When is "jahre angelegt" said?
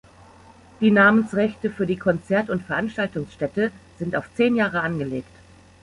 4.55-5.29